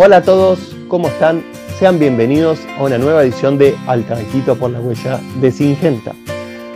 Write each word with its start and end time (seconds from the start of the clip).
Hola 0.00 0.18
a 0.18 0.22
todos, 0.22 0.76
¿cómo 0.86 1.08
están? 1.08 1.42
Sean 1.76 1.98
bienvenidos 1.98 2.60
a 2.78 2.84
una 2.84 2.98
nueva 2.98 3.24
edición 3.24 3.58
de 3.58 3.74
Al 3.88 4.04
Tranquito 4.04 4.54
por 4.54 4.70
la 4.70 4.78
Huella 4.78 5.18
de 5.40 5.50
Singenta. 5.50 6.14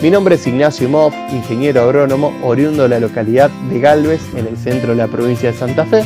Mi 0.00 0.10
nombre 0.10 0.36
es 0.36 0.46
Ignacio 0.46 0.88
Moff, 0.88 1.14
ingeniero 1.30 1.82
agrónomo 1.82 2.32
oriundo 2.42 2.84
de 2.84 2.88
la 2.88 2.98
localidad 2.98 3.50
de 3.68 3.78
Galvez, 3.78 4.22
en 4.34 4.46
el 4.46 4.56
centro 4.56 4.92
de 4.92 4.96
la 4.96 5.06
provincia 5.06 5.52
de 5.52 5.58
Santa 5.58 5.84
Fe. 5.84 6.02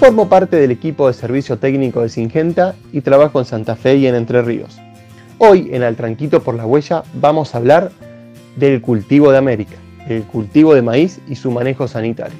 Formo 0.00 0.28
parte 0.28 0.56
del 0.56 0.72
equipo 0.72 1.06
de 1.06 1.14
servicio 1.14 1.58
técnico 1.58 2.02
de 2.02 2.08
Singenta 2.08 2.74
y 2.92 3.02
trabajo 3.02 3.38
en 3.38 3.44
Santa 3.44 3.76
Fe 3.76 3.98
y 3.98 4.08
en 4.08 4.16
Entre 4.16 4.42
Ríos. 4.42 4.80
Hoy 5.38 5.70
en 5.72 5.84
Al 5.84 5.94
Tranquito 5.94 6.42
por 6.42 6.56
la 6.56 6.66
Huella 6.66 7.04
vamos 7.14 7.54
a 7.54 7.58
hablar 7.58 7.92
del 8.56 8.80
cultivo 8.80 9.30
de 9.30 9.38
América, 9.38 9.76
el 10.08 10.24
cultivo 10.24 10.74
de 10.74 10.82
maíz 10.82 11.20
y 11.28 11.36
su 11.36 11.52
manejo 11.52 11.86
sanitario. 11.86 12.36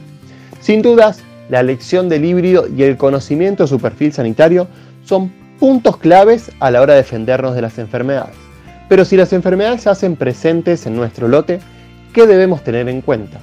Sin 0.60 0.82
dudas, 0.82 1.23
la 1.48 1.60
elección 1.60 2.09
del 2.09 2.24
híbrido 2.24 2.66
y 2.69 2.82
el 2.82 2.96
conocimiento 2.96 3.64
de 3.64 3.69
su 3.69 3.78
perfil 3.78 4.12
sanitario 4.12 4.69
son 5.05 5.32
puntos 5.59 5.96
claves 5.96 6.51
a 6.60 6.70
la 6.70 6.80
hora 6.80 6.95
de 6.95 7.01
defendernos 7.01 7.55
de 7.55 7.62
las 7.62 7.78
enfermedades. 7.78 8.34
Pero 8.88 9.05
si 9.05 9.16
las 9.16 9.32
enfermedades 9.32 9.82
se 9.82 9.91
hacen 9.91 10.16
presentes 10.16 10.87
en 10.87 10.96
nuestro 10.96 11.28
lote, 11.28 11.60
¿qué 12.12 12.27
debemos 12.27 12.62
tener 12.62 12.88
en 12.88 13.01
cuenta? 13.01 13.38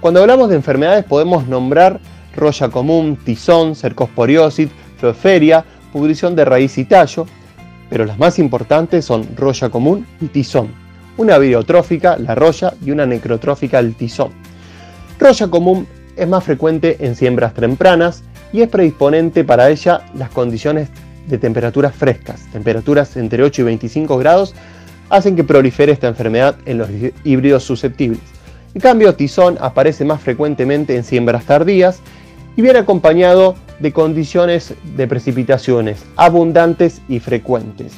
Cuando 0.00 0.20
hablamos 0.20 0.48
de 0.48 0.56
enfermedades 0.56 1.04
podemos 1.04 1.46
nombrar 1.46 2.00
roya 2.36 2.68
común, 2.68 3.18
tizón, 3.22 3.74
cercosporiosis, 3.74 4.70
feoferia, 4.98 5.64
pudrición 5.92 6.36
de 6.36 6.44
raíz 6.44 6.78
y 6.78 6.84
tallo, 6.84 7.26
pero 7.88 8.04
las 8.04 8.18
más 8.18 8.38
importantes 8.38 9.04
son 9.04 9.26
roya 9.36 9.68
común 9.68 10.06
y 10.20 10.26
tizón. 10.26 10.68
Una 11.16 11.36
videotrófica, 11.36 12.16
la 12.16 12.34
roya, 12.34 12.72
y 12.82 12.92
una 12.92 13.04
necrotrófica, 13.04 13.78
el 13.78 13.94
tizón. 13.94 14.30
Roya 15.18 15.48
común 15.48 15.86
es 16.20 16.28
más 16.28 16.44
frecuente 16.44 16.98
en 17.00 17.16
siembras 17.16 17.54
tempranas 17.54 18.22
y 18.52 18.60
es 18.60 18.68
predisponente 18.68 19.42
para 19.42 19.70
ella 19.70 20.02
las 20.14 20.28
condiciones 20.30 20.90
de 21.26 21.38
temperaturas 21.38 21.94
frescas. 21.94 22.46
Temperaturas 22.52 23.16
entre 23.16 23.42
8 23.42 23.62
y 23.62 23.64
25 23.64 24.18
grados 24.18 24.54
hacen 25.08 25.34
que 25.34 25.44
prolifere 25.44 25.92
esta 25.92 26.08
enfermedad 26.08 26.56
en 26.66 26.76
los 26.78 26.90
híbridos 27.24 27.64
susceptibles. 27.64 28.20
En 28.74 28.82
cambio, 28.82 29.14
tizón 29.14 29.56
aparece 29.60 30.04
más 30.04 30.20
frecuentemente 30.20 30.94
en 30.94 31.04
siembras 31.04 31.44
tardías 31.44 32.00
y 32.54 32.62
viene 32.62 32.80
acompañado 32.80 33.56
de 33.78 33.92
condiciones 33.92 34.74
de 34.96 35.08
precipitaciones 35.08 36.04
abundantes 36.16 37.00
y 37.08 37.18
frecuentes. 37.18 37.92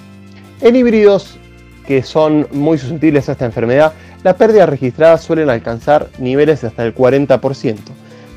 En 0.60 0.76
híbridos 0.76 1.38
que 1.86 2.04
son 2.04 2.46
muy 2.52 2.78
susceptibles 2.78 3.28
a 3.28 3.32
esta 3.32 3.46
enfermedad, 3.46 3.92
las 4.22 4.36
pérdidas 4.36 4.68
registradas 4.68 5.22
suelen 5.22 5.50
alcanzar 5.50 6.08
niveles 6.18 6.60
de 6.60 6.68
hasta 6.68 6.84
el 6.84 6.94
40%. 6.94 7.76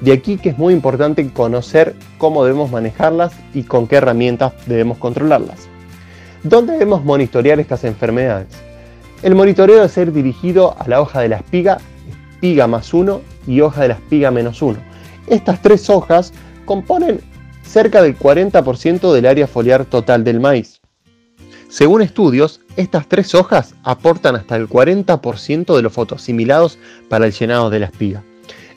De 0.05 0.13
aquí 0.13 0.37
que 0.37 0.49
es 0.49 0.57
muy 0.59 0.71
importante 0.71 1.27
conocer 1.31 1.95
cómo 2.19 2.45
debemos 2.45 2.69
manejarlas 2.69 3.33
y 3.55 3.63
con 3.63 3.87
qué 3.87 3.95
herramientas 3.95 4.53
debemos 4.67 4.99
controlarlas. 4.99 5.67
¿Dónde 6.43 6.73
debemos 6.73 7.03
monitorear 7.03 7.59
estas 7.59 7.83
enfermedades? 7.85 8.49
El 9.23 9.33
monitoreo 9.33 9.77
debe 9.77 9.89
ser 9.89 10.13
dirigido 10.13 10.75
a 10.77 10.87
la 10.87 11.01
hoja 11.01 11.21
de 11.21 11.29
la 11.29 11.37
espiga, 11.37 11.79
espiga 12.33 12.67
más 12.67 12.93
1 12.93 13.19
y 13.47 13.61
hoja 13.61 13.81
de 13.81 13.87
la 13.87 13.93
espiga 13.95 14.29
menos 14.29 14.61
1. 14.61 14.77
Estas 15.25 15.59
tres 15.63 15.89
hojas 15.89 16.33
componen 16.65 17.19
cerca 17.63 18.03
del 18.03 18.15
40% 18.15 19.11
del 19.11 19.25
área 19.25 19.47
foliar 19.47 19.85
total 19.85 20.23
del 20.23 20.39
maíz. 20.39 20.81
Según 21.67 22.03
estudios, 22.03 22.61
estas 22.75 23.07
tres 23.07 23.33
hojas 23.33 23.73
aportan 23.81 24.35
hasta 24.35 24.55
el 24.55 24.69
40% 24.69 25.75
de 25.75 25.81
los 25.81 25.93
fotosimilados 25.93 26.77
para 27.09 27.25
el 27.25 27.31
llenado 27.31 27.71
de 27.71 27.79
la 27.79 27.87
espiga. 27.87 28.23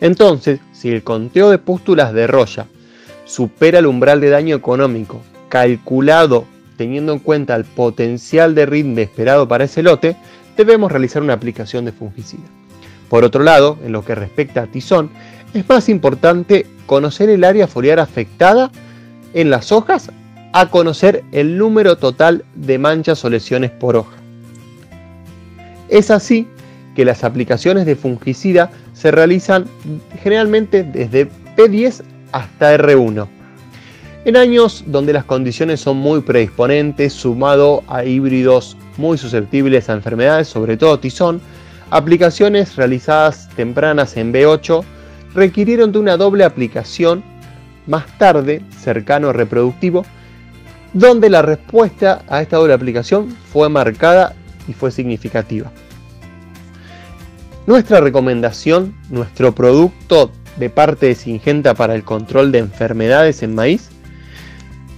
Entonces, 0.00 0.60
si 0.78 0.90
el 0.90 1.02
conteo 1.02 1.50
de 1.50 1.58
pústulas 1.58 2.12
de 2.12 2.28
roya 2.28 2.66
supera 3.24 3.80
el 3.80 3.86
umbral 3.86 4.20
de 4.20 4.30
daño 4.30 4.54
económico 4.54 5.20
calculado 5.48 6.44
teniendo 6.76 7.12
en 7.12 7.18
cuenta 7.18 7.56
el 7.56 7.64
potencial 7.64 8.54
de 8.54 8.64
rinde 8.64 9.02
esperado 9.02 9.48
para 9.48 9.64
ese 9.64 9.82
lote, 9.82 10.16
debemos 10.56 10.92
realizar 10.92 11.20
una 11.20 11.32
aplicación 11.32 11.84
de 11.84 11.90
fungicida. 11.90 12.44
Por 13.08 13.24
otro 13.24 13.42
lado, 13.42 13.76
en 13.84 13.90
lo 13.90 14.04
que 14.04 14.14
respecta 14.14 14.62
a 14.62 14.66
tizón, 14.68 15.10
es 15.52 15.68
más 15.68 15.88
importante 15.88 16.66
conocer 16.86 17.28
el 17.30 17.42
área 17.42 17.66
foliar 17.66 17.98
afectada 17.98 18.70
en 19.34 19.50
las 19.50 19.72
hojas 19.72 20.12
a 20.52 20.70
conocer 20.70 21.24
el 21.32 21.58
número 21.58 21.96
total 21.96 22.44
de 22.54 22.78
manchas 22.78 23.24
o 23.24 23.30
lesiones 23.30 23.72
por 23.72 23.96
hoja. 23.96 24.16
Es 25.88 26.12
así 26.12 26.46
que 26.98 27.04
las 27.04 27.22
aplicaciones 27.22 27.86
de 27.86 27.94
fungicida 27.94 28.72
se 28.92 29.12
realizan 29.12 29.66
generalmente 30.20 30.82
desde 30.82 31.28
P10 31.56 32.02
hasta 32.32 32.76
R1. 32.76 33.28
En 34.24 34.36
años 34.36 34.82
donde 34.84 35.12
las 35.12 35.22
condiciones 35.22 35.78
son 35.78 35.98
muy 35.98 36.22
predisponentes, 36.22 37.12
sumado 37.12 37.84
a 37.86 38.04
híbridos 38.04 38.76
muy 38.96 39.16
susceptibles 39.16 39.88
a 39.88 39.92
enfermedades, 39.92 40.48
sobre 40.48 40.76
todo 40.76 40.98
tizón, 40.98 41.40
aplicaciones 41.90 42.74
realizadas 42.74 43.48
tempranas 43.54 44.16
en 44.16 44.32
B8 44.32 44.82
requirieron 45.34 45.92
de 45.92 46.00
una 46.00 46.16
doble 46.16 46.42
aplicación 46.42 47.22
más 47.86 48.08
tarde, 48.18 48.60
cercano 48.76 49.32
reproductivo, 49.32 50.04
donde 50.94 51.30
la 51.30 51.42
respuesta 51.42 52.22
a 52.26 52.42
esta 52.42 52.56
doble 52.56 52.74
aplicación 52.74 53.28
fue 53.52 53.68
marcada 53.68 54.34
y 54.66 54.72
fue 54.72 54.90
significativa. 54.90 55.70
Nuestra 57.68 58.00
recomendación, 58.00 58.94
nuestro 59.10 59.54
producto 59.54 60.32
de 60.56 60.70
parte 60.70 61.04
de 61.04 61.14
Singenta 61.14 61.74
para 61.74 61.94
el 61.94 62.02
control 62.02 62.50
de 62.50 62.60
enfermedades 62.60 63.42
en 63.42 63.54
maíz, 63.54 63.90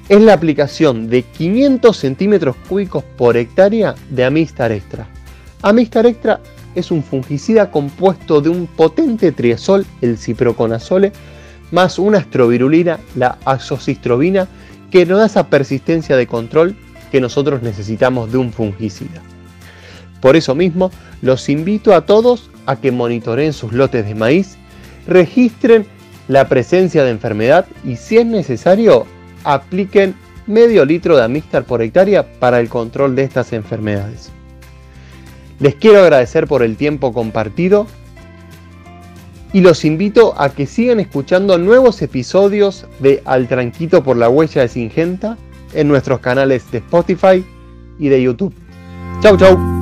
es 0.08 0.20
la 0.20 0.34
aplicación 0.34 1.10
de 1.10 1.24
500 1.24 1.96
centímetros 1.96 2.54
cúbicos 2.68 3.02
por 3.02 3.36
hectárea 3.36 3.96
de 4.10 4.24
Amistar 4.24 4.70
Extra. 4.70 5.08
Amistar 5.62 6.06
Extra 6.06 6.38
es 6.76 6.92
un 6.92 7.02
fungicida 7.02 7.72
compuesto 7.72 8.40
de 8.40 8.50
un 8.50 8.68
potente 8.68 9.32
triazol, 9.32 9.84
el 10.00 10.16
ciproconazole, 10.16 11.10
más 11.72 11.98
una 11.98 12.18
astrovirulina, 12.18 13.00
la 13.16 13.36
azoxistrobina, 13.46 14.46
que 14.92 15.06
nos 15.06 15.18
da 15.18 15.26
esa 15.26 15.48
persistencia 15.48 16.16
de 16.16 16.28
control 16.28 16.76
que 17.10 17.20
nosotros 17.20 17.62
necesitamos 17.62 18.30
de 18.30 18.38
un 18.38 18.52
fungicida. 18.52 19.22
Por 20.20 20.36
eso 20.36 20.54
mismo, 20.54 20.90
los 21.22 21.48
invito 21.48 21.94
a 21.94 22.06
todos 22.06 22.49
a 22.66 22.76
que 22.76 22.92
monitoreen 22.92 23.52
sus 23.52 23.72
lotes 23.72 24.06
de 24.06 24.14
maíz, 24.14 24.56
registren 25.06 25.86
la 26.28 26.48
presencia 26.48 27.04
de 27.04 27.10
enfermedad 27.10 27.66
y 27.84 27.96
si 27.96 28.18
es 28.18 28.26
necesario 28.26 29.06
apliquen 29.44 30.14
medio 30.46 30.84
litro 30.84 31.16
de 31.16 31.24
Amistar 31.24 31.64
por 31.64 31.82
hectárea 31.82 32.24
para 32.38 32.60
el 32.60 32.68
control 32.68 33.16
de 33.16 33.22
estas 33.22 33.52
enfermedades. 33.52 34.30
Les 35.58 35.74
quiero 35.74 36.00
agradecer 36.00 36.46
por 36.46 36.62
el 36.62 36.76
tiempo 36.76 37.12
compartido 37.12 37.86
y 39.52 39.60
los 39.60 39.84
invito 39.84 40.34
a 40.38 40.50
que 40.50 40.66
sigan 40.66 41.00
escuchando 41.00 41.58
nuevos 41.58 42.00
episodios 42.02 42.86
de 43.00 43.22
Al 43.24 43.48
Tranquito 43.48 44.02
por 44.02 44.16
la 44.16 44.28
Huella 44.28 44.62
de 44.62 44.68
Singenta 44.68 45.36
en 45.74 45.88
nuestros 45.88 46.20
canales 46.20 46.70
de 46.70 46.78
Spotify 46.78 47.44
y 47.98 48.08
de 48.08 48.22
YouTube. 48.22 48.54
Chau 49.20 49.36
chau. 49.36 49.79